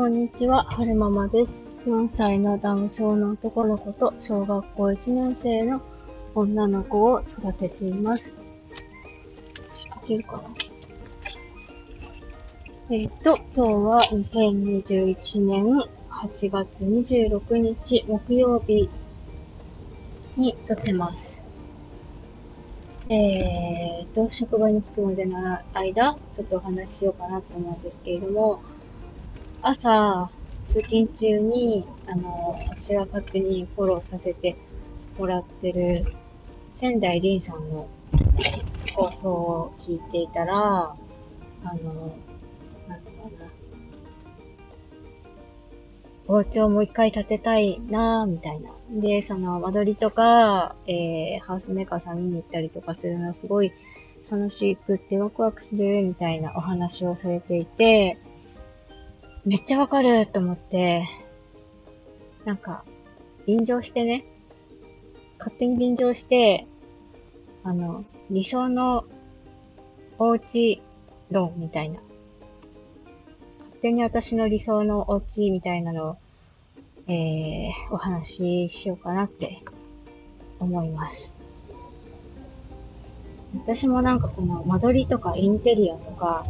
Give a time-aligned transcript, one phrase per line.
[0.00, 1.66] こんにちは、はるままです。
[1.84, 5.82] 4歳のダウン症の男の子と小学校1年生の
[6.34, 8.38] 女の子を育てています。
[9.74, 10.44] 仕掛けるかな？
[12.96, 15.66] えっ、と、今日は2021年
[16.08, 18.88] 8月26日木曜日
[20.38, 21.38] に撮ってます。
[23.10, 28.62] えーと、職場に着くまでの間、ちょっとお話ししようかなと思うんですけれども、
[29.62, 30.30] 朝、
[30.66, 34.56] 通勤中に、あの、私が勝手にフォローさせて
[35.18, 36.14] もらってる、
[36.80, 37.86] 仙台凛さんの
[38.94, 40.56] 放送を聞いていたら、
[41.64, 42.16] あの、
[42.88, 43.46] なんだろうな。
[46.26, 48.70] お家をもう一回建てたいなぁ、みたいな。
[48.90, 53.72] で、その、間取りとか、えー、ハウスメーカーさん見に行ったりとかするのはすごい
[54.30, 58.16] 楽しくってワクワクするみたいなお話をされていて、
[59.44, 61.08] めっちゃわかると思って、
[62.44, 62.84] なんか、
[63.46, 64.24] 便乗してね、
[65.38, 66.66] 勝手に便乗して、
[67.64, 69.04] あの、理想の
[70.18, 70.82] お家
[71.30, 72.00] 論みたいな。
[73.58, 76.16] 勝手に私の理想のお家みたいなのを、
[77.08, 79.62] えー、お話ししようかなって
[80.58, 81.34] 思います。
[83.54, 86.46] 私もなんかその間取りとかインテリアとか、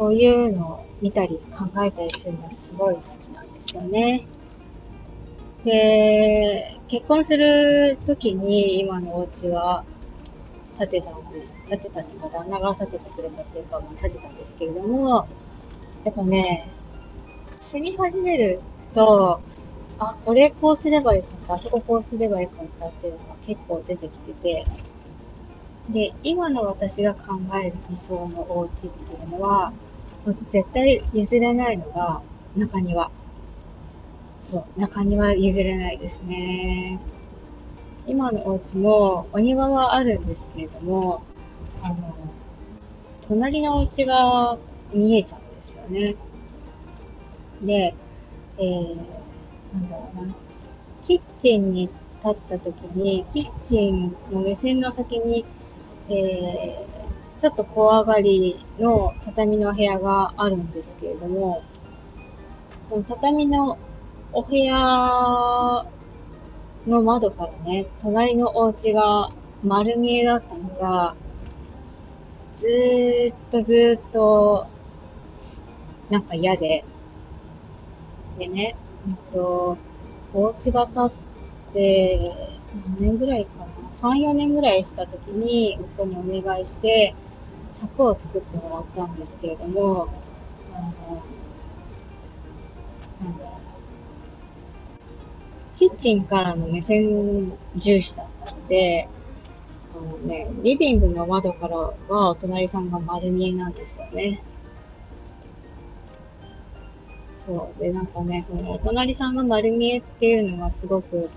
[0.00, 4.26] そういうのを見たり考えたりするのがすごい好きなんですよね。
[5.62, 9.84] で、結婚するときに今のお家は
[10.78, 11.54] 建てたんです。
[11.68, 15.28] 建てたっていうか、旦那が建ててくれたっていうか、まあ、建てたんですけれども、
[16.04, 16.72] やっぱね、
[17.70, 18.62] 住み始める
[18.94, 19.42] と、
[19.98, 24.66] あ、これこうすればよかった、あそここうすればよかったっていうのが結構出てきてて、
[25.90, 29.74] で、今の私が考える理想のお家っていうのは、
[30.26, 32.20] 絶対譲れないのが
[32.56, 33.10] 中庭。
[34.50, 36.98] そう、中庭譲れないですね。
[38.06, 41.22] 今のお家もお庭はあるんですけれども、
[41.82, 42.14] あの、
[43.22, 44.58] 隣のお家が
[44.92, 46.16] 見えちゃうんですよね。
[47.62, 47.94] で、
[48.58, 48.96] えー、
[49.72, 50.34] なんだろうな。
[51.06, 55.44] キッチンに立った時に、キッチンの目線の先に、
[56.08, 56.99] えー、
[57.40, 61.62] ちょっと小上がりの畳のお部屋があるんですけれども、
[62.90, 63.78] この畳の
[64.34, 65.86] お部屋
[66.86, 69.32] の窓からね、隣のお家が
[69.64, 71.16] 丸見えだったのが、
[72.58, 74.66] ずーっとずーっと、
[76.10, 76.84] なんか嫌で、
[78.38, 78.76] でね、
[79.08, 79.78] えっと、
[80.34, 81.12] お家が建っ
[81.72, 82.32] て、
[82.98, 87.14] 何年ぐらいかな ?3、4年ぐらいした時に、夫にお願いして、
[87.80, 90.08] 柵を作ってもらったんですけれども、
[90.74, 91.22] あの、
[93.22, 93.60] なんだろう
[95.78, 99.08] キッチンからの目線重視だったので、
[99.94, 104.42] あのね、リビングの窓からはお隣さんが丸見えなんですよね。
[107.46, 107.80] そう。
[107.80, 111.30] で、なんかね、そのお隣さんが丸見えっていうのがすごく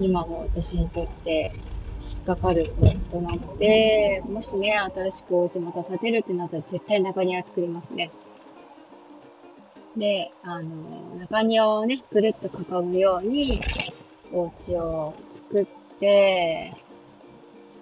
[0.00, 1.52] 今の私にとって
[2.26, 8.10] かかるポイントなので、もしね、新しくお家また建てるってなったら絶対中庭作りますね。
[9.96, 13.60] で、あの、中庭をね、ぐるっと囲むように、
[14.32, 15.66] お家を作っ
[15.98, 16.74] て、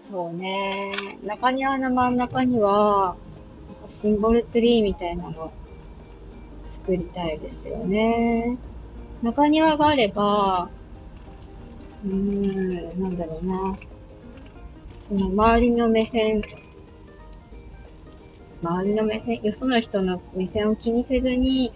[0.09, 0.93] そうね、
[1.25, 3.17] 中庭の真ん中には、
[3.91, 5.53] シンボルツリーみたいなの
[6.69, 8.59] 作りたいですよね。
[9.23, 10.71] 中庭があれば、
[12.05, 13.77] うーん、なんだろうな。
[15.09, 16.43] その周りの目線、
[18.61, 21.73] 周りの目線、よその人の目線を気にせずに、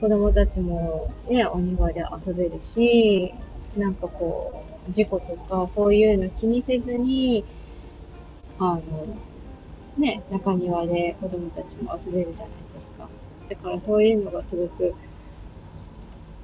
[0.00, 3.32] 子供たちもね、お庭で遊べるし、
[3.76, 7.44] なんかこう、事故とかそういうの気にせずに、
[8.58, 8.80] あの、
[9.96, 13.08] ね、中庭で子供たちも遊べるじゃないですか。
[13.48, 14.94] だからそういうのがすごく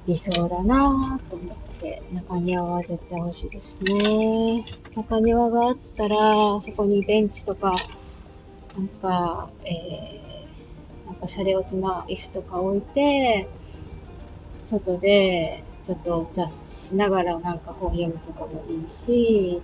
[0.09, 4.63] 理想だなぁと思って、中庭は絶対欲しいですね。
[4.95, 7.71] 中庭があったら、そこにベンチとか、
[8.75, 13.47] なんか、えー、なんかシャレオツな椅子とか置いて、
[14.65, 19.61] 外でちょっとお茶しながらなんか本読むとかもいいし、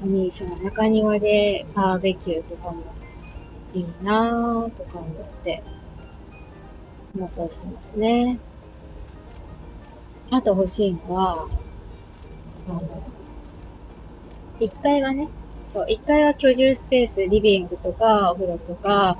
[0.00, 2.82] にその中庭でバーベキューとかも
[3.72, 5.62] いいなぁとか思って
[7.16, 8.38] 妄想してますね。
[10.30, 11.46] あと欲しいのは、
[12.68, 12.82] あの、
[14.60, 15.28] 1階はね、
[15.72, 19.18] そう、1階は居住スペース、リビングとかお風呂とか、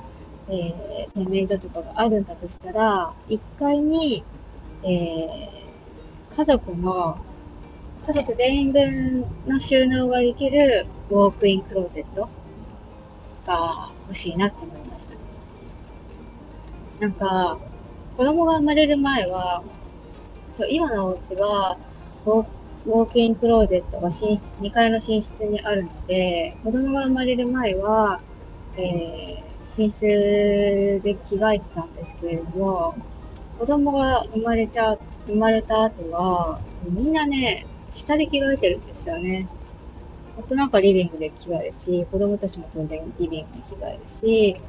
[0.49, 4.23] えー、洗面所とかがあるんだとしたら、1階に、
[4.83, 7.17] えー、家族の、
[8.05, 12.27] 家族全員分の収納ができるウォークインクローゼット
[13.47, 15.13] が欲しいなって思いました。
[16.99, 17.57] なんか、
[18.15, 19.63] 子供が生まれる前は、
[20.69, 21.77] 今のお家は、
[22.25, 28.21] ウォークインクローゼットが寝室、2階の寝室にあるので、子供が生まれる前は、
[28.77, 32.95] えー、寝室で着替えてたんですけれども、
[33.57, 34.95] 子供が生まれちゃ、
[35.25, 39.47] 生まれた後は、みんなね、下で着替えてるんですよね。
[40.37, 44.61] あとなんかリビングで着替えるし、子供たちも当然リビングで着替えるし、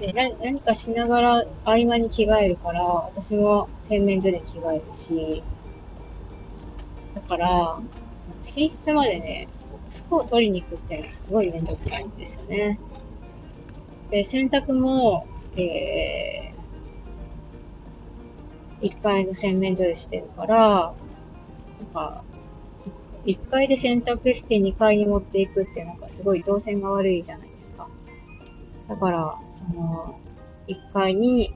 [0.00, 5.42] で何かしながら合間に着替えるから、私も洗面所で着替えるし、
[7.14, 7.80] だから、
[8.42, 9.48] 寝室までね、
[10.06, 12.78] 服を取りに行くっていうのはすごいめんどくさいんですよね。
[14.10, 15.26] で、洗濯も、
[15.56, 20.94] えー、1階の洗面所でしてるから、なん
[21.94, 22.22] か、
[23.24, 27.88] 1階で洗濯して2階に持っていくってなんかすごい動線が悪いじゃないですか。
[28.88, 30.18] だから、その、
[30.68, 31.54] 1階に、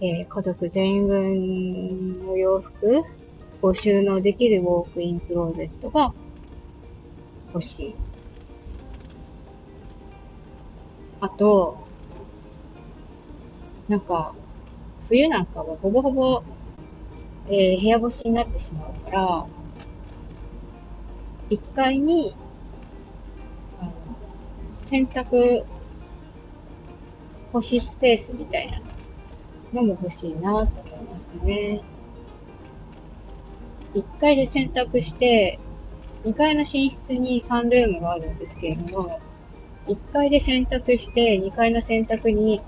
[0.00, 3.02] えー、家族全員分の洋服
[3.62, 6.12] を収納できるウォークインクローゼットが
[7.52, 7.94] 欲しい。
[11.20, 11.78] あと、
[13.88, 14.34] なんか、
[15.08, 16.42] 冬なんかはほぼほぼ、
[17.48, 19.46] えー、部屋干しになってしまうから、
[21.50, 22.36] 1階に、
[23.80, 23.92] あの、
[24.90, 25.64] 洗濯
[27.54, 28.80] 干しスペースみたいな
[29.72, 31.82] のも欲しいなと思いましたね。
[33.94, 35.60] 1階で洗濯して、
[36.24, 39.20] 2階の寝室にサンルームがあるんですけれども、
[39.86, 42.60] 1階で洗濯して、2階の洗濯に、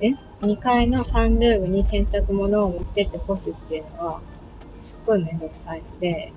[0.00, 4.20] え ?2 階のサンルームに洗濯物を持ってって干すっていうのは、
[4.88, 6.32] すっごいめんどくさいので、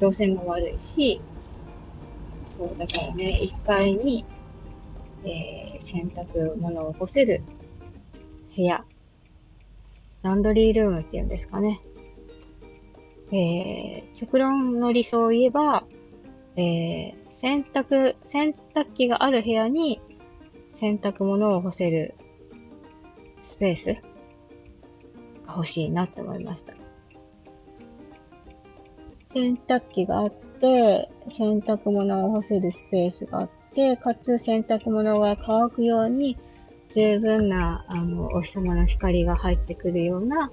[0.00, 1.20] 動線も悪いし、
[2.58, 4.24] そう、だからね、1階に、
[5.24, 7.42] えー、洗濯物を干せる
[8.56, 8.84] 部屋、
[10.22, 11.80] ランドリールームっていうんですかね。
[13.32, 15.84] えー、極論の理想を言えば、
[16.56, 20.00] えー、洗濯、洗濯機がある部屋に
[20.78, 22.14] 洗濯物を干せる
[23.42, 23.94] スペース
[25.46, 26.74] が欲しいなって思いました。
[29.34, 33.61] 洗濯機があって、洗濯物を干せるスペースがあって、
[33.96, 36.36] かつ洗濯物が乾くように
[36.94, 40.52] 十分な、あの、お日様の光が入ってくるような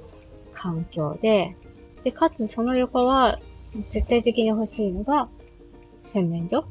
[0.53, 1.55] 環境で、
[2.03, 3.39] で、かつその横は
[3.89, 5.27] 絶対的に欲しいのが
[6.13, 6.65] 洗面所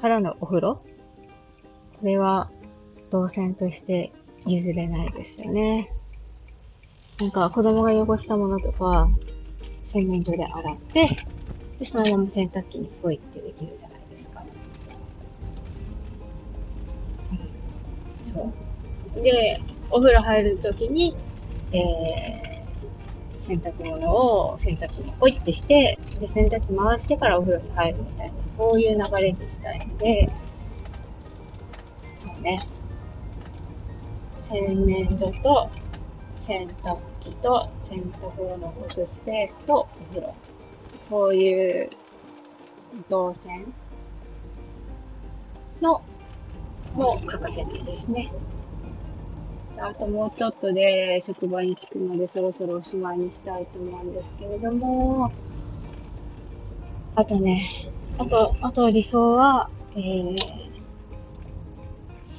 [0.00, 0.82] からのお風呂。
[1.98, 2.50] これは
[3.10, 4.12] 動線として
[4.46, 5.92] 譲れないですよね。
[7.18, 9.08] なんか子供が汚したものとか、
[9.92, 11.08] 洗面所で洗って、
[11.78, 14.44] で、そのまま洗濯機にポイってできるじゃないですか。
[18.30, 18.52] そ
[19.16, 19.22] う。
[19.22, 19.60] で、
[19.90, 21.16] お風呂入るときに、
[21.72, 30.28] えー、洗濯物を洗濯機にポイってして、で、洗濯機回してからお風呂に入るみたいな、そういう流れにしたいので、
[32.22, 32.58] そうね。
[34.48, 35.70] 洗面所と
[36.46, 40.34] 洗濯機と洗濯物を干すスペースとお風呂。
[41.08, 41.90] そういう
[43.08, 43.72] 動線
[45.80, 46.02] の
[46.94, 48.32] も欠かせないですね。
[49.78, 55.32] あともうちょっとで職場に着くのでそろそろおしまいにしたいと思うんですけれども、
[57.14, 57.66] あとね、
[58.18, 60.36] あと、あと理想は、えー、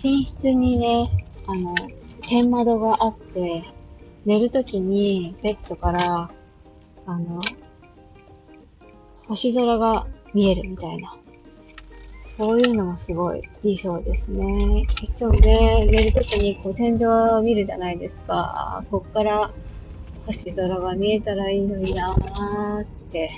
[0.04, 1.10] 寝室にね、
[1.48, 1.76] あの、
[2.22, 3.64] 天窓があって、
[4.26, 6.30] 寝るときにベッドから、
[7.06, 7.42] あの、
[9.28, 11.16] 星空が見えるみたいな。
[12.42, 14.88] そういうのもすごい理想ですね。
[15.16, 18.84] そうね、寝るときにこう天井を見るじゃないですか。
[18.90, 19.52] こっから
[20.26, 23.30] 星空が見えたらいいのになーって、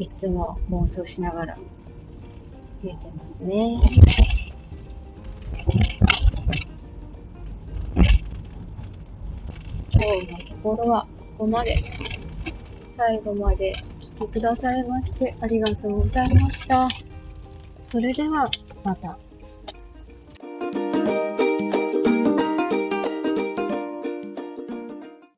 [0.00, 1.56] いつも妄想しながら
[2.82, 3.78] 見えてますね。
[9.92, 11.06] 今日のところは
[11.38, 11.76] ここまで。
[12.96, 16.88] 最後まで来てくださいましてありがとうございました。
[17.94, 18.50] それでは、
[18.82, 19.16] また。